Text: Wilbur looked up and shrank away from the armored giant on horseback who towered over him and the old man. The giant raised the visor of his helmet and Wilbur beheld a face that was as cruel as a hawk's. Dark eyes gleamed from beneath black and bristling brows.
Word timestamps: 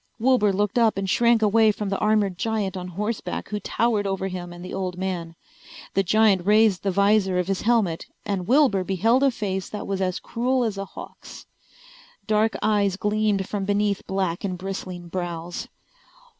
Wilbur 0.17 0.51
looked 0.51 0.79
up 0.79 0.97
and 0.97 1.07
shrank 1.07 1.43
away 1.43 1.71
from 1.71 1.89
the 1.89 1.97
armored 1.99 2.35
giant 2.35 2.75
on 2.75 2.87
horseback 2.87 3.49
who 3.49 3.59
towered 3.59 4.07
over 4.07 4.29
him 4.29 4.51
and 4.51 4.65
the 4.65 4.73
old 4.73 4.97
man. 4.97 5.35
The 5.93 6.01
giant 6.01 6.43
raised 6.43 6.81
the 6.81 6.89
visor 6.89 7.37
of 7.37 7.45
his 7.47 7.61
helmet 7.61 8.07
and 8.25 8.47
Wilbur 8.47 8.83
beheld 8.83 9.21
a 9.21 9.29
face 9.29 9.69
that 9.69 9.85
was 9.85 10.01
as 10.01 10.19
cruel 10.19 10.63
as 10.63 10.79
a 10.79 10.85
hawk's. 10.85 11.45
Dark 12.25 12.57
eyes 12.63 12.97
gleamed 12.97 13.47
from 13.47 13.63
beneath 13.63 14.07
black 14.07 14.43
and 14.43 14.57
bristling 14.57 15.07
brows. 15.07 15.67